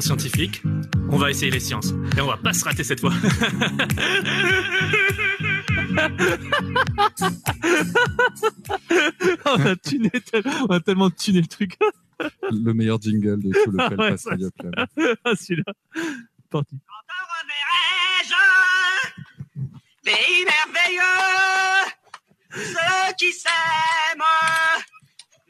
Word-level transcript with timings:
Scientifique, 0.00 0.62
on 1.10 1.18
va 1.18 1.30
essayer 1.30 1.50
les 1.50 1.60
sciences. 1.60 1.92
Et 2.16 2.20
on 2.22 2.26
va 2.26 2.38
pas 2.38 2.54
se 2.54 2.64
rater 2.64 2.82
cette 2.82 3.00
fois. 3.00 3.12
on, 9.44 9.66
a 9.66 9.76
tuné 9.76 10.10
tel- 10.10 10.42
on 10.62 10.72
a 10.72 10.80
tellement 10.80 11.10
tuné 11.10 11.42
le 11.42 11.46
truc. 11.46 11.76
Le 12.50 12.72
meilleur 12.72 13.00
jingle 13.00 13.42
de 13.42 13.52
tout 13.52 13.70
le 13.70 13.80
Ah 13.80 13.90
ouais, 13.94 14.16
ça, 14.16 14.30
Radio 14.30 14.50
Club. 14.58 14.74
Ah, 15.24 15.32
celui-là. 15.36 15.72
Parti. 16.50 16.76
Pays 20.04 20.44
merveilleux, 20.44 21.02
ceux 22.54 23.14
qui 23.18 23.32
s'aiment, 23.32 24.24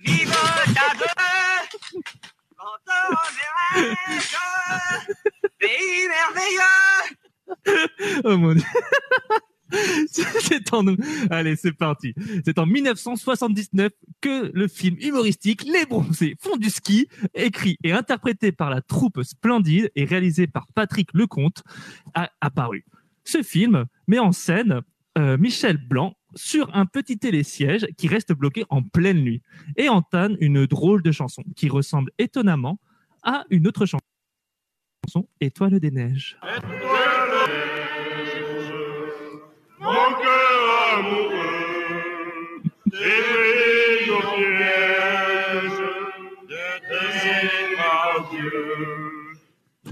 vivent 0.04 0.30
à 0.76 0.94
deux. 0.96 1.51
Merveilleux. 6.08 6.62
Oh 8.24 8.54
dieu. 8.54 8.64
C'est 10.40 10.72
en... 10.74 10.84
Allez, 11.30 11.56
c'est 11.56 11.72
parti. 11.72 12.14
C'est 12.44 12.58
en 12.58 12.66
1979 12.66 13.90
que 14.20 14.50
le 14.52 14.68
film 14.68 14.96
humoristique 15.00 15.64
Les 15.64 15.86
Bronzés 15.86 16.36
font 16.40 16.56
du 16.56 16.68
ski, 16.68 17.08
écrit 17.34 17.78
et 17.82 17.92
interprété 17.92 18.52
par 18.52 18.68
la 18.70 18.82
troupe 18.82 19.22
Splendide 19.22 19.90
et 19.96 20.04
réalisé 20.04 20.46
par 20.46 20.66
Patrick 20.74 21.08
Lecomte, 21.14 21.62
a 22.14 22.30
apparu. 22.40 22.84
Ce 23.24 23.42
film 23.42 23.86
met 24.08 24.18
en 24.18 24.32
scène 24.32 24.82
euh, 25.16 25.38
Michel 25.38 25.78
Blanc 25.78 26.14
sur 26.34 26.74
un 26.74 26.86
petit 26.86 27.18
télésiège 27.18 27.86
qui 27.96 28.08
reste 28.08 28.32
bloqué 28.32 28.64
en 28.70 28.82
pleine 28.82 29.20
nuit 29.20 29.42
et 29.76 29.88
entame 29.88 30.36
une 30.40 30.66
drôle 30.66 31.02
de 31.02 31.12
chanson 31.12 31.42
qui 31.56 31.68
ressemble 31.68 32.10
étonnamment 32.18 32.78
à 33.22 33.44
une 33.50 33.66
autre 33.66 33.86
chanson, 33.86 34.00
Étoile 35.40 35.80
des 35.80 35.90
neiges. 35.90 36.38
Mon 39.80 39.90
cœur 39.90 40.96
amoureux, 40.96 42.62
t'es 42.90 44.10
au 44.10 44.20
piège 44.36 45.80
de 46.48 46.64
tes 46.88 47.76
adieux. 48.30 48.72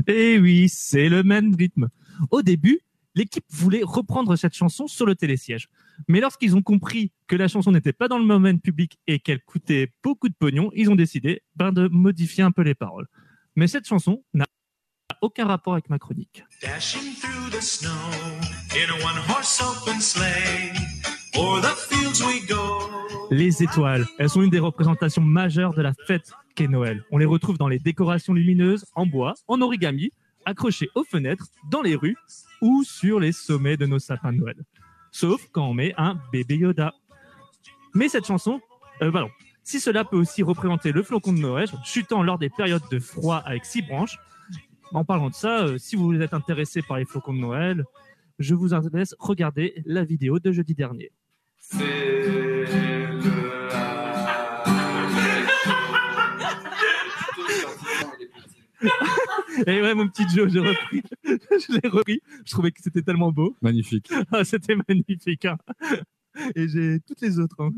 Eh 0.07 0.39
oui, 0.39 0.69
c'est 0.69 1.09
le 1.09 1.23
même 1.23 1.55
rythme. 1.55 1.89
Au 2.31 2.43
début, 2.43 2.81
l'équipe 3.15 3.45
voulait 3.51 3.83
reprendre 3.83 4.37
cette 4.37 4.55
chanson 4.55 4.87
sur 4.87 5.07
le 5.07 5.15
télésiège. 5.15 5.69
Mais 6.09 6.21
lorsqu'ils 6.21 6.57
ont 6.57 6.63
compris 6.63 7.13
que 7.27 7.37
la 7.37 7.49
chanson 7.49 7.73
n'était 7.73 7.93
pas 7.93 8.09
dans 8.09 8.19
le 8.19 8.25
moment 8.25 8.57
public 8.59 8.99
et 9.07 9.19
qu'elle 9.19 9.43
coûtait 9.43 9.93
beaucoup 10.03 10.29
de 10.29 10.35
pognon, 10.35 10.71
ils 10.75 10.91
ont 10.91 10.97
décidé 10.97 11.43
ben, 11.57 11.73
de 11.73 11.89
modifier 11.89 12.43
un 12.43 12.51
peu 12.51 12.63
les 12.63 12.75
paroles. 12.75 13.07
Mais 13.57 13.67
cette 13.67 13.87
chanson 13.87 14.25
n'a 14.35 14.47
aucun 15.23 15.47
rapport 15.47 15.75
avec 15.75 15.91
ma 15.91 15.99
chronique. 15.99 16.45
Dashing 16.63 17.15
through 17.15 17.51
the 17.51 17.63
snow 17.63 17.91
in 18.75 18.89
a 18.91 19.05
one 19.05 19.19
horse 19.29 19.61
open 19.61 20.01
sleigh. 20.01 20.73
O'er 21.37 21.61
the 21.61 21.75
fields 21.77 22.23
we 22.23 22.47
go. 22.49 22.91
Les 23.31 23.63
étoiles, 23.63 24.07
elles 24.19 24.29
sont 24.29 24.43
une 24.43 24.51
des 24.51 24.59
représentations 24.59 25.23
majeures 25.23 25.75
de 25.75 25.83
la 25.83 25.93
fête 26.07 26.33
qu'est 26.57 26.67
Noël. 26.67 27.05
On 27.13 27.19
les 27.19 27.27
retrouve 27.27 27.59
dans 27.59 27.69
les 27.69 27.79
décorations 27.79 28.33
lumineuses, 28.33 28.85
en 28.95 29.07
bois, 29.07 29.35
en 29.47 29.61
origami, 29.61 30.11
accrochées 30.45 30.89
aux 30.95 31.05
fenêtres, 31.05 31.47
dans 31.71 31.83
les 31.83 31.95
rues 31.95 32.17
ou 32.61 32.83
sur 32.83 33.21
les 33.21 33.33
sommets 33.33 33.77
de 33.77 33.87
nos 33.87 33.99
sapins 33.99 34.33
de 34.33 34.39
Noël. 34.39 34.57
Sauf 35.13 35.49
quand 35.53 35.67
on 35.67 35.75
met 35.75 35.95
un 35.97 36.19
bébé 36.33 36.57
Yoda. 36.57 36.93
Mais 37.95 38.09
cette 38.09 38.27
chanson, 38.27 38.61
euh, 39.03 39.11
pardon, 39.11 39.31
si 39.65 39.81
cela 39.81 40.05
peut 40.05 40.17
aussi 40.17 40.43
représenter 40.43 40.93
le 40.93 41.03
flocon 41.03 41.33
de 41.33 41.39
Noël, 41.39 41.69
chutant 41.85 42.23
lors 42.23 42.39
des 42.39 42.51
périodes 42.51 42.89
de 42.91 42.99
froid 42.99 43.43
avec 43.45 43.65
six 43.65 43.83
branches, 43.83 44.19
en 44.93 45.05
parlant 45.05 45.31
de 45.31 45.35
ça, 45.35 45.65
euh, 45.65 45.79
si 45.79 45.97
vous 45.97 46.21
êtes 46.21 46.35
intéressé 46.35 46.83
par 46.83 46.99
les 46.99 47.05
flocons 47.05 47.35
de 47.35 47.39
Noël, 47.39 47.85
je 48.39 48.55
vous 48.55 48.69
laisse 48.93 49.15
regarder 49.19 49.83
la 49.87 50.05
vidéo 50.05 50.39
de 50.39 50.53
jeudi 50.53 50.75
dernier. 50.75 51.13
Et 59.67 59.81
ouais, 59.83 59.95
mon 59.95 60.09
petit 60.09 60.29
Joe, 60.29 60.51
j'ai 60.51 60.61
repris. 60.61 61.03
je 61.25 61.73
l'ai 61.81 61.89
repris. 61.89 62.21
Je 62.45 62.51
trouvais 62.53 62.71
que 62.71 62.81
c'était 62.83 63.03
tellement 63.03 63.33
beau. 63.33 63.57
Magnifique. 63.63 64.11
Ah, 64.33 64.45
c'était 64.45 64.77
magnifique. 64.89 65.45
hein. 65.45 65.57
Et 66.55 66.69
j'ai 66.69 67.01
toutes 67.01 67.21
les 67.21 67.39
autres. 67.39 67.57
hein. 67.61 67.71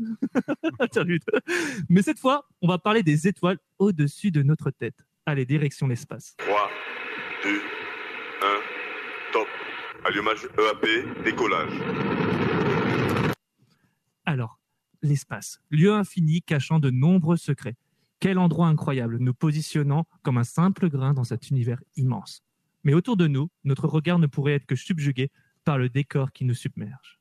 Mais 1.89 2.01
cette 2.01 2.19
fois, 2.19 2.47
on 2.61 2.67
va 2.67 2.77
parler 2.77 3.03
des 3.03 3.27
étoiles 3.27 3.57
au-dessus 3.79 4.31
de 4.31 4.43
notre 4.43 4.69
tête. 4.71 5.05
Allez, 5.25 5.45
direction 5.45 5.87
l'espace. 5.87 6.35
3, 6.37 6.69
2, 7.43 7.49
1, 7.49 7.61
top. 9.33 9.47
Allumage 10.05 10.45
EAP, 10.57 11.23
décollage. 11.23 11.71
Alors, 14.25 14.59
l'espace, 15.01 15.61
lieu 15.69 15.91
infini 15.93 16.41
cachant 16.41 16.79
de 16.79 16.89
nombreux 16.89 17.37
secrets. 17.37 17.75
Quel 18.23 18.39
endroit 18.39 18.67
incroyable, 18.67 19.17
nous 19.19 19.33
positionnant 19.33 20.07
comme 20.21 20.37
un 20.37 20.45
simple 20.45 20.89
grain 20.89 21.13
dans 21.13 21.25
cet 21.25 21.49
univers 21.49 21.83
immense. 21.97 22.41
Mais 22.85 22.93
autour 22.93 23.17
de 23.17 23.27
nous, 23.27 23.49
notre 23.65 23.85
regard 23.85 24.17
ne 24.17 24.27
pourrait 24.27 24.53
être 24.53 24.65
que 24.65 24.77
subjugué 24.77 25.29
par 25.65 25.77
le 25.77 25.89
décor 25.89 26.31
qui 26.31 26.45
nous 26.45 26.53
submerge. 26.53 27.19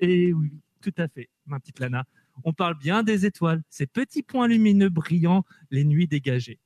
Et 0.00 0.32
oui, 0.32 0.50
tout 0.80 0.94
à 0.98 1.06
fait, 1.06 1.30
ma 1.46 1.60
petite 1.60 1.78
Lana. 1.78 2.06
On 2.42 2.52
parle 2.52 2.76
bien 2.76 3.04
des 3.04 3.24
étoiles, 3.24 3.62
ces 3.70 3.86
petits 3.86 4.24
points 4.24 4.48
lumineux 4.48 4.88
brillants 4.88 5.44
les 5.70 5.84
nuits 5.84 6.08
dégagées. 6.08 6.58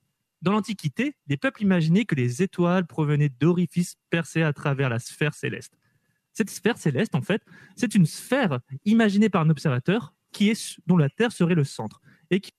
Dans 0.44 0.53
l'Antiquité, 0.53 1.16
les 1.27 1.38
peuples 1.38 1.62
imaginaient 1.62 2.05
que 2.05 2.15
les 2.15 2.43
étoiles 2.43 2.87
provenaient 2.87 3.31
d'orifices 3.31 3.97
percés 4.10 4.43
à 4.43 4.53
travers 4.53 4.91
la 4.91 4.99
sphère 4.99 5.32
céleste. 5.32 5.78
Cette 6.34 6.50
sphère 6.50 6.77
céleste, 6.77 7.15
en 7.15 7.22
fait, 7.22 7.43
c'est 7.77 7.94
une 7.94 8.05
sphère 8.05 8.60
imaginée 8.84 9.31
par 9.31 9.41
un 9.41 9.49
observateur 9.49 10.12
qui 10.32 10.50
est, 10.50 10.78
dont 10.87 10.99
la 10.99 11.09
Terre 11.09 11.32
serait 11.32 11.55
le 11.55 11.65
centre 11.65 12.03
et 12.31 12.41
qui 12.41 12.53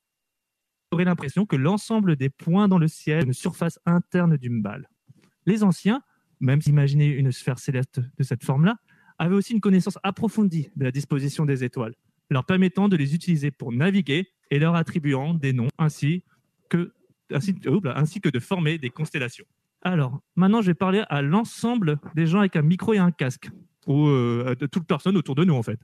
aurait 0.89 1.05
l'impression 1.05 1.45
que 1.45 1.55
l'ensemble 1.55 2.15
des 2.15 2.31
points 2.31 2.67
dans 2.67 2.79
le 2.79 2.87
ciel 2.87 3.19
est 3.19 3.25
une 3.27 3.33
surface 3.33 3.77
interne 3.85 4.35
d'une 4.35 4.63
balle. 4.63 4.89
Les 5.45 5.61
anciens, 5.61 6.01
même 6.39 6.63
s'imaginaient 6.63 7.11
une 7.11 7.31
sphère 7.31 7.59
céleste 7.59 8.01
de 8.17 8.23
cette 8.23 8.43
forme-là, 8.43 8.77
avaient 9.19 9.35
aussi 9.35 9.53
une 9.53 9.61
connaissance 9.61 9.99
approfondie 10.01 10.71
de 10.75 10.85
la 10.85 10.91
disposition 10.91 11.45
des 11.45 11.63
étoiles, 11.63 11.93
leur 12.31 12.47
permettant 12.47 12.89
de 12.89 12.97
les 12.97 13.13
utiliser 13.13 13.51
pour 13.51 13.71
naviguer 13.71 14.31
et 14.49 14.57
leur 14.57 14.73
attribuant 14.73 15.35
des 15.35 15.53
noms 15.53 15.69
ainsi 15.77 16.23
que, 16.67 16.94
ainsi, 17.31 18.21
que 18.21 18.29
de 18.29 18.39
former 18.39 18.77
des 18.77 18.89
constellations. 18.89 19.45
Alors, 19.81 20.21
maintenant, 20.35 20.61
je 20.61 20.67
vais 20.67 20.73
parler 20.75 21.03
à 21.09 21.21
l'ensemble 21.21 21.99
des 22.15 22.27
gens 22.27 22.39
avec 22.39 22.55
un 22.55 22.61
micro 22.61 22.93
et 22.93 22.97
un 22.97 23.11
casque, 23.11 23.49
ou 23.87 24.07
euh, 24.07 24.55
de 24.55 24.65
toute 24.65 24.85
personne 24.85 25.15
autour 25.17 25.35
de 25.35 25.43
nous, 25.43 25.53
en 25.53 25.63
fait. 25.63 25.79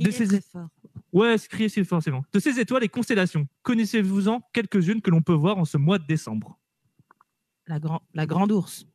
De 0.00 0.10
ces... 0.10 0.40
Ouais, 1.12 1.36
crier 1.48 1.68
c'est 1.68 1.84
forcément. 1.84 2.24
De 2.32 2.40
ces 2.40 2.58
étoiles 2.58 2.84
et 2.84 2.88
constellations, 2.88 3.46
connaissez-vous-en 3.62 4.40
quelques-unes 4.52 5.00
que 5.00 5.10
l'on 5.10 5.22
peut 5.22 5.34
voir 5.34 5.58
en 5.58 5.64
ce 5.64 5.76
mois 5.76 5.98
de 5.98 6.06
décembre? 6.06 6.58
La, 7.66 7.78
grand, 7.78 8.02
la 8.14 8.26
grande 8.26 8.52
ours. 8.52 8.86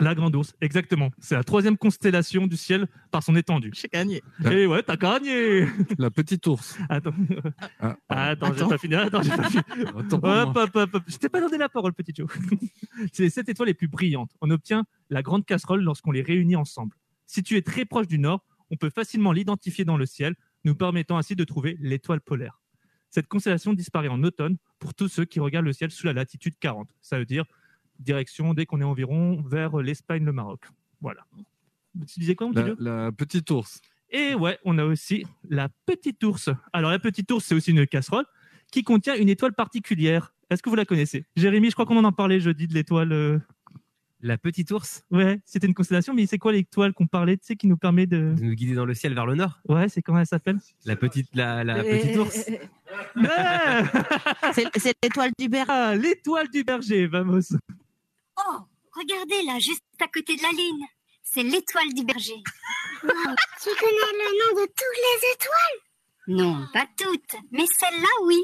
La 0.00 0.14
Grande 0.14 0.34
Ourse, 0.36 0.54
exactement. 0.60 1.10
C'est 1.18 1.34
la 1.34 1.44
troisième 1.44 1.76
constellation 1.76 2.46
du 2.46 2.56
ciel 2.56 2.86
par 3.10 3.22
son 3.22 3.34
étendue. 3.36 3.70
J'ai 3.74 3.88
gagné. 3.88 4.22
Et 4.50 4.66
ouais, 4.66 4.82
t'as 4.82 4.96
gagné 4.96 5.66
La 5.98 6.10
petite 6.10 6.46
ours. 6.46 6.78
Attends, 6.88 7.12
Ah, 7.80 7.96
attends, 8.08 8.54
j'ai 8.54 8.66
pas 8.66 8.78
fini. 8.78 8.94
Attends, 8.94 9.22
j'ai 9.22 9.30
pas 9.30 9.48
fini. 9.50 9.62
Attends 9.96 10.20
pour 10.20 10.28
Hop, 10.30 10.54
moi. 10.54 10.62
hop, 10.64 10.70
hop, 10.76 10.90
hop. 10.94 11.02
Je 11.06 11.16
t'ai 11.16 11.28
pas 11.28 11.40
donné 11.40 11.58
la 11.58 11.68
parole, 11.68 11.92
petit 11.94 12.12
Joe. 12.14 12.28
C'est 13.12 13.22
les 13.24 13.30
sept 13.30 13.48
étoiles 13.48 13.68
les 13.68 13.74
plus 13.74 13.88
brillantes. 13.88 14.30
On 14.40 14.50
obtient 14.50 14.84
la 15.10 15.22
grande 15.22 15.44
casserole 15.44 15.82
lorsqu'on 15.82 16.12
les 16.12 16.22
réunit 16.22 16.56
ensemble. 16.56 16.96
Située 17.26 17.62
très 17.62 17.84
proche 17.84 18.06
du 18.08 18.18
nord, 18.18 18.44
on 18.70 18.76
peut 18.76 18.90
facilement 18.90 19.32
l'identifier 19.32 19.84
dans 19.84 19.96
le 19.96 20.06
ciel, 20.06 20.34
nous 20.64 20.74
permettant 20.74 21.16
ainsi 21.18 21.36
de 21.36 21.44
trouver 21.44 21.76
l'étoile 21.80 22.20
polaire. 22.20 22.60
Cette 23.10 23.26
constellation 23.28 23.72
disparaît 23.72 24.08
en 24.08 24.22
automne 24.22 24.56
pour 24.78 24.94
tous 24.94 25.08
ceux 25.08 25.24
qui 25.24 25.40
regardent 25.40 25.64
le 25.66 25.72
ciel 25.72 25.90
sous 25.90 26.06
la 26.06 26.12
latitude 26.12 26.54
40. 26.60 26.88
Ça 27.00 27.18
veut 27.18 27.24
dire 27.24 27.44
direction 27.98 28.54
dès 28.54 28.66
qu'on 28.66 28.80
est 28.80 28.84
environ 28.84 29.42
vers 29.46 29.76
l'Espagne, 29.78 30.24
le 30.24 30.32
Maroc. 30.32 30.60
Voilà. 31.00 31.24
Tu 32.06 32.20
disais 32.20 32.34
quoi, 32.34 32.46
mon 32.48 32.52
petit 32.52 32.74
La, 32.78 33.04
la 33.06 33.12
petite 33.12 33.50
ours. 33.50 33.80
et 34.10 34.34
ouais, 34.34 34.58
on 34.64 34.78
a 34.78 34.84
aussi 34.84 35.24
la 35.48 35.68
petite 35.86 36.22
ours. 36.24 36.50
Alors 36.72 36.90
la 36.90 36.98
petite 36.98 37.30
ours, 37.30 37.44
c'est 37.44 37.54
aussi 37.54 37.70
une 37.72 37.86
casserole 37.86 38.24
qui 38.70 38.82
contient 38.84 39.16
une 39.16 39.28
étoile 39.28 39.52
particulière. 39.54 40.32
Est-ce 40.50 40.62
que 40.62 40.70
vous 40.70 40.76
la 40.76 40.84
connaissez? 40.84 41.24
Jérémy, 41.36 41.68
je 41.70 41.74
crois 41.74 41.86
qu'on 41.86 41.96
en 41.96 42.04
a 42.04 42.12
parlé 42.12 42.40
jeudi 42.40 42.66
de 42.68 42.74
l'étoile. 42.74 43.12
euh, 43.12 43.38
La 44.20 44.36
petite 44.38 44.70
ours? 44.70 45.02
Ouais, 45.10 45.40
c'était 45.44 45.66
une 45.66 45.74
constellation, 45.74 46.12
mais 46.14 46.26
c'est 46.26 46.38
quoi 46.38 46.52
l'étoile 46.52 46.92
qu'on 46.92 47.06
parlait, 47.06 47.36
tu 47.36 47.46
sais, 47.46 47.56
qui 47.56 47.66
nous 47.66 47.76
permet 47.76 48.06
de... 48.06 48.34
de 48.38 48.42
nous 48.44 48.54
guider 48.54 48.74
dans 48.74 48.84
le 48.86 48.94
ciel 48.94 49.14
vers 49.14 49.26
le 49.26 49.34
nord? 49.34 49.60
Ouais, 49.68 49.88
c'est 49.88 50.02
comment 50.02 50.20
elle 50.20 50.26
s'appelle? 50.26 50.58
La 50.84 50.96
petite, 50.96 51.28
la, 51.34 51.64
la 51.64 51.84
Eh, 51.84 51.90
petite 51.98 52.10
eh, 52.14 52.18
ours. 52.18 52.46
Ouais 53.16 53.24
c'est 54.76 54.94
l'étoile 55.02 55.30
du 55.38 55.48
berger. 55.48 55.70
Ah, 55.72 55.94
L'étoile 55.96 56.48
du 56.50 56.64
berger, 56.64 57.06
vamos 57.06 57.40
Oh, 58.46 58.58
Regardez 58.98 59.42
là, 59.44 59.58
juste 59.58 59.84
à 60.00 60.08
côté 60.08 60.36
de 60.36 60.42
la 60.42 60.50
lune. 60.50 60.84
C'est 61.22 61.42
l'étoile 61.42 61.92
du 61.94 62.04
berger. 62.04 62.42
tu 63.02 63.70
connais 63.78 64.12
le 64.12 64.54
nom 64.56 64.62
de 64.62 64.66
toutes 64.66 64.98
les 65.06 65.28
étoiles? 65.34 65.78
Non, 66.26 66.66
pas 66.72 66.86
toutes. 66.96 67.40
Mais 67.52 67.64
celle-là, 67.78 68.08
oui. 68.24 68.42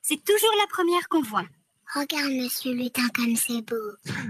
C'est 0.00 0.24
toujours 0.24 0.52
la 0.58 0.66
première 0.66 1.08
qu'on 1.08 1.22
voit. 1.22 1.46
Regarde, 1.94 2.32
monsieur 2.32 2.72
Lutin, 2.72 3.08
comme 3.14 3.36
c'est 3.36 3.62
beau. 3.62 3.76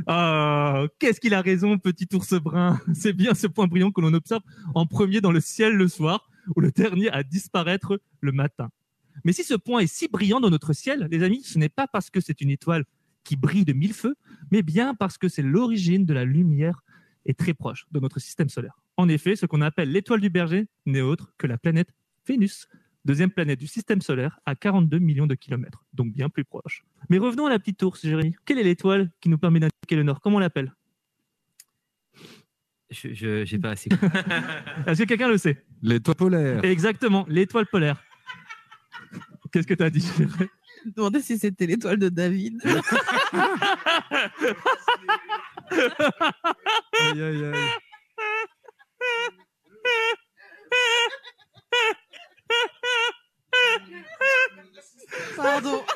Ah, 0.07 0.85
qu'est-ce 0.99 1.21
qu'il 1.21 1.33
a 1.33 1.41
raison, 1.41 1.79
petit 1.79 2.09
ours 2.13 2.35
brun? 2.35 2.81
C'est 2.95 3.13
bien 3.13 3.35
ce 3.35 3.47
point 3.47 3.69
brillant 3.69 3.93
que 3.93 4.01
l'on 4.01 4.13
observe 4.15 4.43
en 4.75 4.85
premier 4.85 5.21
dans 5.21 5.31
le 5.31 5.41
ciel 5.41 5.75
le 5.75 5.87
soir, 5.87 6.29
ou 6.57 6.61
le 6.61 6.73
dernier 6.73 7.09
à 7.11 7.23
disparaître 7.23 8.01
le 8.21 8.33
matin. 8.33 8.69
Mais 9.25 9.33
si 9.33 9.45
ce 9.45 9.55
point 9.55 9.81
est 9.81 9.87
si 9.87 10.09
brillant 10.09 10.41
dans 10.41 10.51
notre 10.51 10.73
ciel, 10.73 11.07
les 11.11 11.23
amis, 11.23 11.45
ce 11.45 11.57
n'est 11.57 11.69
pas 11.69 11.87
parce 11.87 12.11
que 12.11 12.21
c'est 12.21 12.41
une 12.41 12.51
étoile 12.51 12.85
qui 13.25 13.37
brille 13.37 13.65
de 13.65 13.73
mille 13.73 13.95
feux, 13.95 14.15
mais 14.51 14.63
bien 14.63 14.95
parce 14.95 15.19
que 15.19 15.29
c'est 15.29 15.43
l'origine 15.43 16.05
de 16.05 16.15
la 16.15 16.25
lumière 16.25 16.83
et 17.25 17.35
très 17.35 17.55
proche 17.55 17.87
de 17.93 18.01
notre 18.01 18.19
système 18.19 18.49
solaire. 18.49 18.81
En 18.97 19.09
effet, 19.09 19.37
ce 19.37 19.47
qu'on 19.47 19.61
appelle 19.61 19.91
l'étoile 19.91 20.21
du 20.21 20.31
berger 20.31 20.67
n'est 20.87 21.01
autre 21.01 21.33
que 21.39 21.47
la 21.47 21.59
planète 21.59 21.89
Vénus, 22.27 22.69
deuxième 23.05 23.31
planète 23.31 23.59
du 23.59 23.67
système 23.67 24.01
solaire 24.01 24.39
à 24.47 24.55
42 24.55 24.99
millions 24.99 25.27
de 25.27 25.35
kilomètres, 25.35 25.85
donc 25.93 26.13
bien 26.13 26.29
plus 26.29 26.45
proche. 26.45 26.85
Mais 27.09 27.19
revenons 27.19 27.47
à 27.47 27.51
la 27.51 27.59
petite 27.59 27.83
ours, 27.83 28.01
Jérémy. 28.03 28.37
Quelle 28.45 28.59
est 28.59 28.65
l'étoile 28.65 29.11
qui 29.21 29.29
nous 29.29 29.39
permet 29.39 29.61
d'indiquer 29.61 29.97
le 29.97 30.03
nord? 30.03 30.21
Comment 30.21 30.37
on 30.37 30.41
l'appelle? 30.41 30.73
Je 32.91 33.51
n'ai 33.51 33.61
pas 33.61 33.71
assez. 33.71 33.89
Est-ce 34.87 35.03
que 35.03 35.09
quelqu'un 35.09 35.29
le 35.29 35.39
sait? 35.39 35.65
L'étoile 35.83 36.17
polaire. 36.17 36.65
Exactement, 36.65 37.25
l'étoile 37.29 37.67
polaire. 37.67 38.03
Qu'est-ce 39.51 39.67
que 39.67 39.75
tu 39.75 39.83
as 39.83 39.91
dit 39.91 40.07
Jérémy 40.17 40.51
demandais 40.97 41.21
si 41.21 41.39
c'était 41.39 41.67
l'étoile 41.67 41.99
de 41.99 42.09
David. 42.09 42.61
Aïe, 47.01 47.23
aïe, 47.23 47.45
aïe. 47.45 47.71
Pardon. 55.37 55.83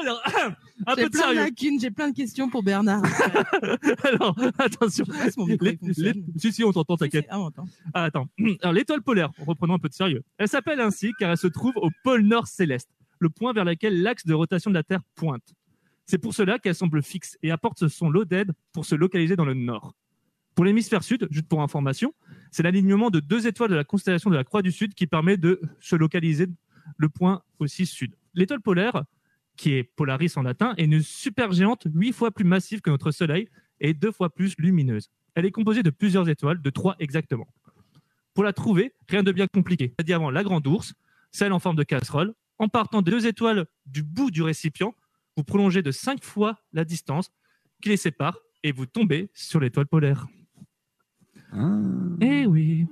Alors, 0.00 0.22
un 0.90 0.94
J'ai 0.96 1.02
peu 1.04 1.08
de 1.08 1.12
plein 1.12 1.20
de 1.20 1.24
sérieux. 1.34 1.40
lacunes, 1.40 1.80
j'ai 1.80 1.90
plein 1.90 2.08
de 2.10 2.14
questions 2.16 2.48
pour 2.48 2.62
Bernard. 2.62 3.02
Alors, 4.04 4.36
attention. 4.58 5.04
sais 5.04 5.12
pas 5.12 5.30
si 5.30 5.38
mon 5.38 5.46
micro, 5.46 5.66
il 5.66 5.70
Les- 5.72 5.76
fonctionne. 5.78 6.24
les- 6.34 6.38
Si, 6.40 6.52
si, 6.52 6.64
on 6.64 6.72
t'entend, 6.72 6.96
t'inquiète. 6.96 7.26
Ah, 7.28 7.38
on 7.40 7.44
entend. 7.44 7.64
Ah, 7.94 8.04
attends. 8.04 8.28
Alors, 8.62 8.72
l'étoile 8.72 9.02
polaire, 9.02 9.30
reprenons 9.46 9.74
un 9.74 9.78
peu 9.78 9.88
de 9.88 9.94
sérieux. 9.94 10.22
Elle 10.38 10.48
s'appelle 10.48 10.80
ainsi 10.80 11.12
car 11.18 11.30
elle 11.30 11.36
se 11.38 11.46
trouve 11.46 11.72
au 11.76 11.90
pôle 12.04 12.22
nord 12.22 12.46
céleste, 12.46 12.88
le 13.18 13.28
point 13.28 13.52
vers 13.52 13.64
lequel 13.64 14.02
l'axe 14.02 14.24
de 14.26 14.34
rotation 14.34 14.70
de 14.70 14.74
la 14.74 14.82
Terre 14.82 15.02
pointe. 15.14 15.54
C'est 16.06 16.18
pour 16.18 16.32
cela 16.34 16.58
qu'elle 16.58 16.74
semble 16.74 17.02
fixe 17.02 17.36
et 17.42 17.50
apporte 17.50 17.86
son 17.88 18.08
lot 18.08 18.24
d'aide 18.24 18.52
pour 18.72 18.84
se 18.86 18.94
localiser 18.94 19.36
dans 19.36 19.44
le 19.44 19.54
nord. 19.54 19.94
Pour 20.54 20.64
l'hémisphère 20.64 21.04
sud, 21.04 21.28
juste 21.30 21.46
pour 21.46 21.62
information, 21.62 22.14
c'est 22.50 22.62
l'alignement 22.62 23.10
de 23.10 23.20
deux 23.20 23.46
étoiles 23.46 23.70
de 23.70 23.76
la 23.76 23.84
constellation 23.84 24.30
de 24.30 24.34
la 24.34 24.42
Croix 24.42 24.62
du 24.62 24.72
Sud 24.72 24.94
qui 24.94 25.06
permet 25.06 25.36
de 25.36 25.60
se 25.80 25.94
localiser 25.94 26.46
le 26.96 27.08
point 27.08 27.42
aussi 27.60 27.86
sud. 27.86 28.14
L'étoile 28.34 28.60
polaire, 28.60 29.04
qui 29.58 29.74
est 29.74 29.82
Polaris 29.82 30.32
en 30.36 30.42
latin, 30.42 30.72
est 30.78 30.84
une 30.84 31.02
supergéante 31.02 31.86
huit 31.92 32.12
fois 32.12 32.30
plus 32.30 32.44
massive 32.44 32.80
que 32.80 32.88
notre 32.88 33.10
Soleil 33.10 33.48
et 33.80 33.92
deux 33.92 34.12
fois 34.12 34.30
plus 34.30 34.54
lumineuse. 34.56 35.10
Elle 35.34 35.44
est 35.44 35.50
composée 35.50 35.82
de 35.82 35.90
plusieurs 35.90 36.28
étoiles, 36.28 36.62
de 36.62 36.70
trois 36.70 36.96
exactement. 37.00 37.48
Pour 38.32 38.44
la 38.44 38.52
trouver, 38.52 38.94
rien 39.08 39.22
de 39.22 39.32
bien 39.32 39.48
compliqué. 39.48 39.94
Dit 40.02 40.14
avant 40.14 40.30
la 40.30 40.44
grande 40.44 40.66
ours, 40.66 40.94
celle 41.32 41.52
en 41.52 41.58
forme 41.58 41.76
de 41.76 41.82
casserole. 41.82 42.32
En 42.58 42.68
partant 42.68 43.02
de 43.02 43.10
deux 43.10 43.26
étoiles 43.26 43.66
du 43.84 44.02
bout 44.02 44.30
du 44.30 44.42
récipient, 44.42 44.94
vous 45.36 45.44
prolongez 45.44 45.82
de 45.82 45.90
cinq 45.90 46.24
fois 46.24 46.58
la 46.72 46.84
distance 46.84 47.30
qui 47.82 47.88
les 47.88 47.96
sépare 47.96 48.38
et 48.62 48.72
vous 48.72 48.86
tombez 48.86 49.30
sur 49.34 49.60
l'étoile 49.60 49.86
polaire. 49.86 50.26
Ah. 51.52 51.80
Eh 52.20 52.46
oui. 52.46 52.86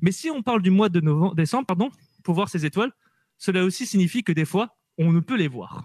Mais 0.00 0.12
si 0.12 0.30
on 0.30 0.42
parle 0.42 0.62
du 0.62 0.70
mois 0.70 0.88
de 0.88 1.00
novembre, 1.00 1.34
décembre, 1.34 1.66
pardon, 1.66 1.90
pour 2.22 2.34
voir 2.34 2.48
ces 2.48 2.64
étoiles, 2.64 2.92
cela 3.38 3.64
aussi 3.64 3.86
signifie 3.86 4.22
que 4.22 4.32
des 4.32 4.44
fois, 4.44 4.76
on 5.02 5.12
ne 5.12 5.20
peut 5.20 5.36
les 5.36 5.48
voir. 5.48 5.84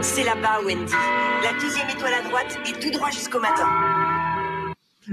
C'est 0.00 0.24
là-bas, 0.24 0.60
Wendy. 0.64 0.92
La 1.42 1.52
deuxième 1.60 1.88
étoile 1.88 2.14
à 2.14 2.22
droite 2.22 2.58
et 2.68 2.72
tout 2.78 2.90
droit 2.90 3.10
jusqu'au 3.10 3.40
matin. 3.40 3.68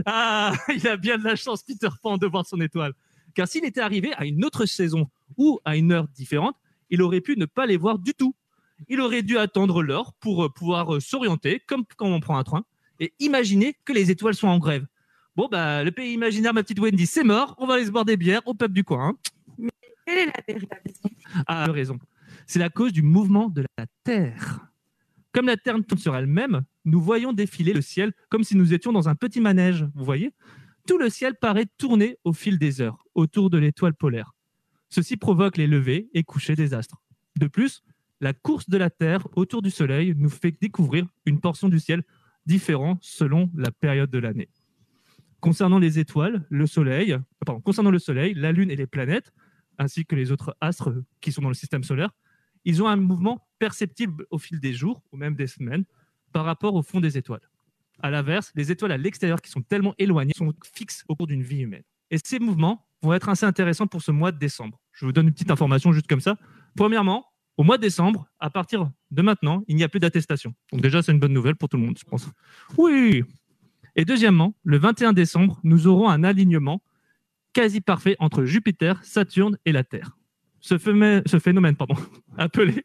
Ah, 0.06 0.54
il 0.76 0.88
a 0.88 0.98
bien 0.98 1.18
de 1.18 1.24
la 1.24 1.36
chance, 1.36 1.64
Peter 1.64 1.90
Pan, 2.02 2.18
de 2.18 2.28
voir 2.28 2.46
son 2.46 2.60
étoile. 2.62 2.94
Car 3.34 3.48
s'il 3.48 3.66
était 3.66 3.82
arrivé 3.82 4.14
à 4.16 4.26
une 4.26 4.44
autre 4.46 4.66
saison 4.66 5.10
ou 5.38 5.60
à 5.66 5.76
une 5.76 5.92
heure 5.92 6.08
différente, 6.10 6.56
il 6.90 7.02
aurait 7.02 7.22
pu 7.22 7.38
ne 7.38 7.46
pas 7.46 7.66
les 7.66 7.78
voir 7.78 8.00
du 8.00 8.14
tout. 8.14 8.36
Il 8.90 9.02
aurait 9.02 9.24
dû 9.24 9.38
attendre 9.38 9.82
l'heure 9.82 10.14
pour 10.20 10.46
euh, 10.46 10.50
pouvoir 10.50 10.96
euh, 10.96 11.00
s'orienter, 11.00 11.62
comme 11.66 11.86
quand 11.98 12.08
on 12.08 12.20
prend 12.20 12.38
un 12.38 12.44
train, 12.44 12.66
et 13.00 13.14
imaginer 13.20 13.76
que 13.86 13.94
les 13.94 14.12
étoiles 14.12 14.36
sont 14.36 14.48
en 14.48 14.60
grève. 14.60 14.86
Bon, 15.36 15.48
bah, 15.50 15.84
le 15.84 15.92
pays 15.92 16.14
imaginaire, 16.14 16.54
ma 16.54 16.64
petite 16.64 16.80
Wendy, 16.80 17.06
c'est 17.06 17.24
mort. 17.24 17.56
On 17.58 17.68
va 17.68 17.76
aller 17.76 17.86
se 17.86 17.92
boire 17.92 18.06
des 18.06 18.18
bières 18.18 18.42
au 18.46 18.54
peuple 18.54 18.74
du 18.74 18.84
coin. 18.84 19.10
hein. 19.10 19.68
Quelle 20.06 20.18
est 20.20 20.26
la 20.26 20.44
véritable 20.48 20.82
raison? 20.86 21.10
Ah, 21.48 21.72
raison. 21.72 22.00
C'est 22.48 22.60
la 22.60 22.70
cause 22.70 22.94
du 22.94 23.02
mouvement 23.02 23.50
de 23.50 23.64
la 23.78 23.86
Terre. 24.04 24.72
Comme 25.32 25.48
la 25.48 25.58
Terre 25.58 25.76
tourne 25.88 26.00
sur 26.00 26.16
elle-même, 26.16 26.64
nous 26.86 27.02
voyons 27.02 27.34
défiler 27.34 27.74
le 27.74 27.82
ciel 27.82 28.14
comme 28.30 28.44
si 28.44 28.56
nous 28.56 28.74
étions 28.74 28.92
dans 28.92 29.10
un 29.10 29.16
petit 29.16 29.42
manège. 29.42 29.86
Vous 29.96 30.06
voyez? 30.06 30.32
Tout 30.88 30.98
le 30.98 31.10
ciel 31.10 31.36
paraît 31.36 31.66
tourner 31.78 32.18
au 32.24 32.32
fil 32.32 32.60
des 32.60 32.80
heures 32.82 33.04
autour 33.16 33.50
de 33.50 33.58
l'étoile 33.58 33.96
polaire. 33.96 34.34
Ceci 34.90 35.18
provoque 35.18 35.58
les 35.58 35.68
levées 35.68 36.10
et 36.14 36.24
couchers 36.24 36.56
des 36.56 36.74
astres. 36.74 37.02
De 37.38 37.48
plus, 37.48 37.84
la 38.22 38.34
course 38.34 38.70
de 38.70 38.78
la 38.78 38.90
Terre 38.90 39.28
autour 39.36 39.62
du 39.62 39.72
Soleil 39.72 40.14
nous 40.16 40.30
fait 40.30 40.56
découvrir 40.62 41.08
une 41.26 41.42
portion 41.42 41.70
du 41.70 41.80
ciel 41.80 42.04
différente 42.46 43.00
selon 43.02 43.50
la 43.56 43.72
période 43.72 44.12
de 44.12 44.20
l'année. 44.20 44.50
Concernant 45.42 45.80
les 45.80 46.00
étoiles, 46.00 46.46
le 46.50 46.66
Soleil, 46.66 47.14
euh, 47.14 47.60
concernant 47.64 47.92
le 47.92 48.00
Soleil, 48.00 48.34
la 48.36 48.52
Lune 48.52 48.72
et 48.72 48.76
les 48.76 48.88
planètes, 48.88 49.34
ainsi 49.78 50.06
que 50.06 50.16
les 50.16 50.32
autres 50.32 50.56
astres 50.62 51.04
qui 51.20 51.32
sont 51.32 51.42
dans 51.42 51.50
le 51.50 51.56
système 51.56 51.84
solaire, 51.84 52.12
ils 52.66 52.84
ont 52.84 52.88
un 52.88 52.96
mouvement 52.96 53.48
perceptible 53.60 54.26
au 54.32 54.38
fil 54.38 54.60
des 54.60 54.74
jours 54.74 55.02
ou 55.12 55.18
même 55.18 55.36
des 55.36 55.48
semaines 55.48 55.86
par 56.32 56.46
rapport 56.46 56.76
au 56.76 56.82
fond 56.82 57.00
des 57.00 57.18
étoiles. 57.18 57.48
À 58.02 58.10
l'inverse, 58.10 58.52
les 58.56 58.72
étoiles 58.72 58.92
à 58.92 58.98
l'extérieur 58.98 59.42
qui 59.42 59.50
sont 59.50 59.62
tellement 59.62 59.96
éloignées 59.98 60.34
sont 60.36 60.54
fixes 60.74 61.04
au 61.08 61.16
cours 61.16 61.28
d'une 61.28 61.44
vie 61.44 61.62
humaine. 61.62 61.84
Et 62.12 62.18
ces 62.24 62.40
mouvements 62.40 62.86
vont 63.02 63.14
être 63.14 63.30
assez 63.30 63.46
intéressants 63.46 63.88
pour 63.88 64.02
ce 64.02 64.12
mois 64.12 64.32
de 64.32 64.38
décembre. 64.38 64.82
Je 64.92 65.06
vous 65.06 65.12
donne 65.12 65.28
une 65.28 65.34
petite 65.34 65.52
information 65.52 65.94
juste 65.94 66.08
comme 66.08 66.20
ça. 66.20 66.38
Premièrement, 66.76 67.26
au 67.58 67.64
mois 67.64 67.78
de 67.78 67.84
décembre, 67.84 68.28
à 68.40 68.50
partir 68.50 68.92
de 69.12 69.22
maintenant, 69.22 69.64
il 69.68 69.78
n'y 69.78 69.84
a 69.84 69.90
plus 69.90 70.00
d'attestation. 70.00 70.54
Donc 70.72 70.82
déjà, 70.82 71.02
c'est 71.02 71.14
une 71.14 71.20
bonne 71.20 71.34
nouvelle 71.34 71.56
pour 71.56 71.70
tout 71.70 71.78
le 71.78 71.84
monde, 71.84 71.98
je 71.98 72.04
pense. 72.04 72.30
Oui. 72.78 73.24
Et 73.96 74.04
deuxièmement, 74.04 74.56
le 74.64 74.78
21 74.78 75.14
décembre, 75.14 75.60
nous 75.64 75.88
aurons 75.88 76.10
un 76.10 76.24
alignement 76.24 76.82
quasi 77.54 77.80
parfait 77.80 78.18
entre 78.20 78.44
Jupiter, 78.44 79.02
Saturne 79.06 79.58
et 79.64 79.72
la 79.72 79.86
Terre. 79.86 80.15
Ce, 80.66 80.80
phé- 80.80 81.22
ce 81.28 81.38
phénomène, 81.38 81.76
pardon, 81.76 81.96
appelé, 82.38 82.84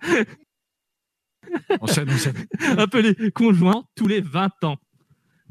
conjoint 3.34 3.84
tous 3.94 4.06
les 4.06 4.22
20 4.22 4.64
ans. 4.64 4.78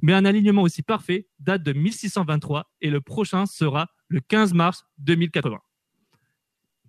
Mais 0.02 0.14
un 0.14 0.26
alignement 0.26 0.64
aussi 0.64 0.82
parfait 0.82 1.28
date 1.40 1.62
de 1.62 1.74
1623 1.74 2.72
et 2.82 2.90
le 2.90 3.02
prochain 3.02 3.46
sera 3.46 3.88
le 4.08 4.20
15 4.20 4.54
mars 4.54 4.84
2080. 4.98 5.60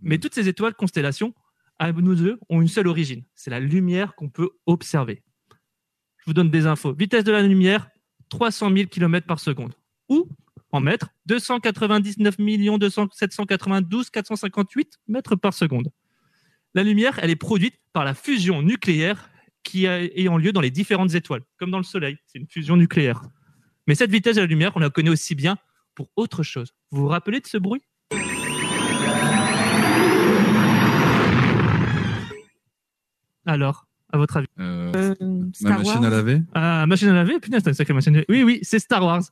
Mais 0.01 0.19
toutes 0.19 0.35
ces 0.35 0.49
étoiles, 0.49 0.75
constellations, 0.75 1.35
à 1.79 1.93
nous 1.93 2.15
deux, 2.15 2.39
ont 2.49 2.63
une 2.63 2.69
seule 2.69 2.89
origine. 2.89 3.25
C'est 3.35 3.51
la 3.51 3.61
lumière 3.61 4.15
qu'on 4.15 4.31
peut 4.31 4.49
observer. 4.65 5.23
Je 6.19 6.25
vous 6.27 6.33
donne 6.33 6.51
des 6.51 6.67
infos. 6.67 6.95
Vitesse 6.95 7.25
de 7.25 7.33
la 7.33 7.43
lumière, 7.43 7.91
300 8.31 8.75
000 8.75 8.89
km 8.89 9.27
par 9.27 9.41
seconde. 9.41 9.75
Ou, 10.09 10.27
en 10.73 10.81
mètres, 10.81 11.09
299 11.27 12.37
792 13.12 14.11
458 14.11 14.99
mètres 15.09 15.37
par 15.37 15.55
seconde. 15.55 15.91
La 16.75 16.83
lumière, 16.83 17.19
elle 17.23 17.31
est 17.31 17.37
produite 17.37 17.75
par 17.93 18.05
la 18.05 18.15
fusion 18.15 18.62
nucléaire 18.62 19.31
qui 19.62 19.87
a, 19.87 20.03
ayant 20.03 20.37
lieu 20.37 20.53
dans 20.53 20.61
les 20.61 20.71
différentes 20.71 21.15
étoiles, 21.15 21.43
comme 21.59 21.71
dans 21.71 21.79
le 21.79 21.85
Soleil. 21.85 22.17
C'est 22.27 22.39
une 22.39 22.47
fusion 22.47 22.77
nucléaire. 22.77 23.23
Mais 23.87 23.95
cette 23.95 24.11
vitesse 24.11 24.37
de 24.37 24.43
la 24.43 24.47
lumière, 24.47 24.73
on 24.77 24.81
la 24.81 24.91
connaît 24.91 25.11
aussi 25.11 25.35
bien 25.35 25.59
pour 25.95 26.11
autre 26.17 26.43
chose. 26.43 26.73
Vous 26.91 27.03
vous 27.03 27.09
rappelez 27.09 27.41
de 27.41 27.47
ce 27.47 27.59
bruit? 27.59 27.83
Alors, 33.47 33.87
à 34.12 34.19
votre 34.19 34.37
avis 34.38 34.47
Euh, 34.59 35.14
Star 35.52 35.73
ma 35.73 35.79
machine 35.79 35.95
Wars. 36.00 36.05
à 36.05 36.11
laver? 36.11 36.43
Ah, 36.55 36.87
machine 36.87 37.09
à 37.09 37.12
laver? 37.14 37.38
Putain, 37.40 37.59
c'est 37.61 37.71
une 37.71 37.75
sacrée 37.75 37.95
machine 37.95 38.14
à 38.14 38.19
laver. 38.21 38.26
Oui, 38.29 38.43
oui, 38.43 38.59
c'est 38.62 38.79
Star 38.79 39.02
Wars. 39.05 39.23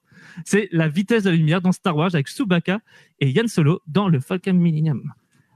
C'est 0.44 0.68
la 0.72 0.88
vitesse 0.88 1.24
de 1.24 1.30
la 1.30 1.36
lumière 1.36 1.60
dans 1.60 1.72
Star 1.72 1.96
Wars 1.96 2.10
avec 2.14 2.28
Chewbacca 2.28 2.80
et 3.20 3.30
Yann 3.30 3.48
Solo 3.48 3.80
dans 3.86 4.08
le 4.08 4.20
Falcon 4.20 4.54
Millennium. 4.54 5.12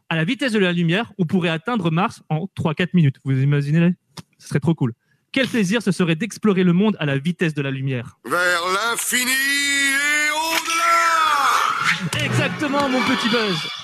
À 0.09 0.17
la 0.17 0.25
vitesse 0.25 0.53
de 0.53 0.59
la 0.59 0.73
lumière, 0.73 1.13
on 1.19 1.25
pourrait 1.25 1.49
atteindre 1.49 1.91
Mars 1.91 2.23
en 2.29 2.47
3-4 2.57 2.89
minutes. 2.95 3.17
Vous 3.25 3.41
imaginez? 3.41 3.95
Ce 4.39 4.49
serait 4.49 4.61
trop 4.61 4.75
cool. 4.75 4.93
Quel 5.33 5.49
plaisir 5.49 5.81
ce 5.83 5.93
serait 5.93 6.17
d'explorer 6.17 6.63
le 6.65 6.75
monde 6.75 6.97
à 7.01 7.07
la 7.07 7.17
vitesse 7.17 7.55
de 7.55 7.63
la 7.63 7.71
lumière. 7.71 8.19
Vers 8.27 8.61
l'infini 8.75 9.31
et 9.31 10.31
au-delà 10.31 12.25
Exactement, 12.27 12.89
mon 12.91 13.01
petit 13.01 13.29
Buzz. 13.31 13.82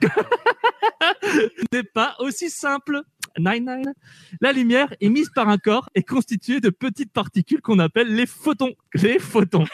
n'est 1.72 1.82
pas 1.82 2.16
aussi 2.20 2.50
simple. 2.50 3.02
Nine, 3.38 3.64
nine. 3.64 3.94
La 4.40 4.52
lumière 4.52 4.92
émise 5.00 5.30
par 5.30 5.48
un 5.48 5.58
corps 5.58 5.88
est 5.94 6.02
constituée 6.02 6.60
de 6.60 6.70
petites 6.70 7.12
particules 7.12 7.60
qu'on 7.60 7.78
appelle 7.78 8.14
les 8.14 8.26
photons. 8.26 8.74
Les 8.94 9.18
photons. 9.18 9.64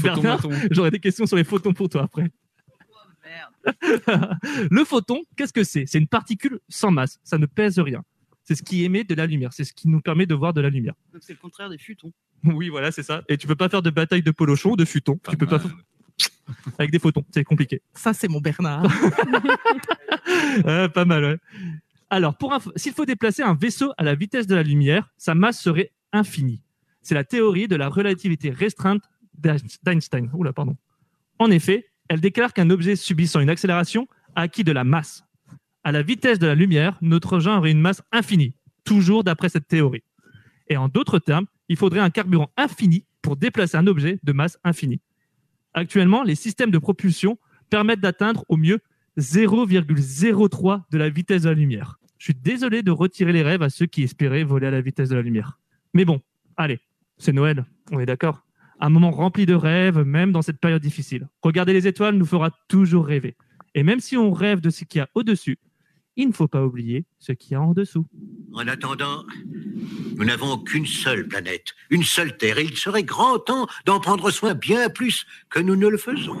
Bernard, 0.00 0.40
Photon-maton. 0.40 0.68
j'aurais 0.70 0.90
des 0.90 1.00
questions 1.00 1.26
sur 1.26 1.36
les 1.36 1.44
photons 1.44 1.72
pour 1.72 1.88
toi 1.88 2.02
après. 2.04 2.30
le 4.70 4.84
photon, 4.84 5.22
qu'est-ce 5.36 5.52
que 5.52 5.64
c'est? 5.64 5.84
C'est 5.86 5.98
une 5.98 6.08
particule 6.08 6.60
sans 6.68 6.90
masse. 6.90 7.18
Ça 7.24 7.38
ne 7.38 7.46
pèse 7.46 7.78
rien. 7.78 8.02
C'est 8.44 8.54
ce 8.54 8.62
qui 8.62 8.84
émet 8.84 9.04
de 9.04 9.14
la 9.14 9.26
lumière. 9.26 9.52
C'est 9.52 9.64
ce 9.64 9.72
qui 9.72 9.88
nous 9.88 10.00
permet 10.00 10.26
de 10.26 10.34
voir 10.34 10.52
de 10.52 10.60
la 10.60 10.70
lumière. 10.70 10.94
Donc 11.12 11.22
c'est 11.22 11.32
le 11.32 11.38
contraire 11.38 11.68
des 11.68 11.78
futons. 11.78 12.12
Oui, 12.44 12.68
voilà, 12.68 12.90
c'est 12.90 13.02
ça. 13.02 13.22
Et 13.28 13.36
tu 13.36 13.46
peux 13.46 13.54
pas 13.54 13.68
faire 13.68 13.82
de 13.82 13.90
bataille 13.90 14.22
de 14.22 14.30
polochon 14.30 14.70
ou 14.72 14.76
de 14.76 14.84
futon. 14.84 15.18
tu 15.28 15.36
peux 15.36 15.46
pas 15.46 15.58
faire- 15.58 15.76
avec 16.78 16.90
des 16.90 16.98
photons. 16.98 17.24
C'est 17.32 17.44
compliqué. 17.44 17.80
Ça, 17.94 18.12
c'est 18.12 18.28
mon 18.28 18.40
Bernard. 18.40 18.84
Ouais, 20.64 20.88
pas 20.94 21.04
mal, 21.04 21.24
ouais. 21.24 21.36
Alors, 22.10 22.36
pour 22.36 22.58
s'il 22.76 22.92
faut 22.92 23.04
déplacer 23.06 23.42
un 23.42 23.54
vaisseau 23.54 23.92
à 23.96 24.02
la 24.02 24.14
vitesse 24.14 24.46
de 24.46 24.54
la 24.54 24.62
lumière, 24.62 25.10
sa 25.16 25.34
masse 25.34 25.60
serait 25.60 25.92
infinie. 26.12 26.60
C'est 27.02 27.14
la 27.14 27.24
théorie 27.24 27.68
de 27.68 27.76
la 27.76 27.88
relativité 27.88 28.50
restreinte 28.50 29.02
d'Einst- 29.38 29.78
d'Einstein. 29.84 30.28
Oula, 30.34 30.52
pardon. 30.52 30.76
En 31.38 31.50
effet, 31.50 31.86
elle 32.08 32.20
déclare 32.20 32.52
qu'un 32.52 32.68
objet 32.70 32.96
subissant 32.96 33.40
une 33.40 33.48
accélération 33.50 34.08
a 34.34 34.42
acquis 34.42 34.64
de 34.64 34.72
la 34.72 34.84
masse. 34.84 35.24
À 35.84 35.92
la 35.92 36.02
vitesse 36.02 36.38
de 36.38 36.46
la 36.46 36.54
lumière, 36.54 36.98
notre 37.00 37.34
objet 37.34 37.50
aurait 37.50 37.70
une 37.70 37.80
masse 37.80 38.02
infinie, 38.12 38.54
toujours 38.84 39.24
d'après 39.24 39.48
cette 39.48 39.68
théorie. 39.68 40.02
Et 40.68 40.76
en 40.76 40.88
d'autres 40.88 41.18
termes, 41.20 41.46
il 41.68 41.76
faudrait 41.76 42.00
un 42.00 42.10
carburant 42.10 42.50
infini 42.56 43.04
pour 43.22 43.36
déplacer 43.36 43.76
un 43.76 43.86
objet 43.86 44.18
de 44.22 44.32
masse 44.32 44.58
infinie. 44.64 45.00
Actuellement, 45.74 46.22
les 46.22 46.34
systèmes 46.34 46.70
de 46.70 46.78
propulsion 46.78 47.38
permettent 47.70 48.00
d'atteindre 48.00 48.44
au 48.48 48.56
mieux 48.56 48.80
0,03 49.18 50.82
de 50.90 50.98
la 50.98 51.08
vitesse 51.08 51.42
de 51.42 51.48
la 51.48 51.54
lumière. 51.54 51.98
Je 52.18 52.24
suis 52.24 52.34
désolé 52.34 52.82
de 52.82 52.90
retirer 52.90 53.32
les 53.32 53.42
rêves 53.42 53.62
à 53.62 53.70
ceux 53.70 53.86
qui 53.86 54.02
espéraient 54.02 54.44
voler 54.44 54.66
à 54.66 54.70
la 54.70 54.80
vitesse 54.80 55.08
de 55.08 55.16
la 55.16 55.22
lumière. 55.22 55.58
Mais 55.94 56.04
bon, 56.04 56.20
allez, 56.56 56.80
c'est 57.18 57.32
Noël, 57.32 57.64
on 57.92 58.00
est 58.00 58.06
d'accord 58.06 58.44
Un 58.80 58.90
moment 58.90 59.10
rempli 59.10 59.46
de 59.46 59.54
rêves, 59.54 60.00
même 60.00 60.32
dans 60.32 60.42
cette 60.42 60.58
période 60.58 60.82
difficile. 60.82 61.28
Regarder 61.42 61.72
les 61.72 61.86
étoiles 61.86 62.16
nous 62.16 62.26
fera 62.26 62.50
toujours 62.68 63.06
rêver. 63.06 63.36
Et 63.74 63.82
même 63.82 64.00
si 64.00 64.16
on 64.16 64.32
rêve 64.32 64.60
de 64.60 64.70
ce 64.70 64.84
qu'il 64.84 64.98
y 64.98 65.02
a 65.02 65.08
au-dessus, 65.14 65.58
il 66.16 66.28
ne 66.28 66.32
faut 66.32 66.48
pas 66.48 66.64
oublier 66.64 67.04
ce 67.18 67.32
qu'il 67.32 67.52
y 67.52 67.54
a 67.54 67.62
en 67.62 67.72
dessous. 67.72 68.06
En 68.52 68.66
attendant, 68.68 69.24
nous 70.16 70.24
n'avons 70.24 70.58
qu'une 70.58 70.86
seule 70.86 71.26
planète, 71.28 71.74
une 71.90 72.02
seule 72.02 72.36
Terre, 72.36 72.58
et 72.58 72.64
il 72.64 72.76
serait 72.76 73.04
grand 73.04 73.38
temps 73.38 73.66
d'en 73.86 74.00
prendre 74.00 74.30
soin 74.30 74.54
bien 74.54 74.88
plus 74.90 75.26
que 75.48 75.60
nous 75.60 75.76
ne 75.76 75.88
le 75.88 75.98
faisons. 75.98 76.38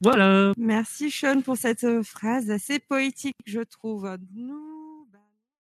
Voilà. 0.00 0.52
Merci 0.56 1.10
Sean 1.10 1.40
pour 1.40 1.56
cette 1.56 1.82
euh, 1.82 2.04
phrase 2.04 2.50
assez 2.50 2.78
poétique, 2.78 3.36
je 3.46 3.60
trouve. 3.60 4.08
Nous 4.34 4.67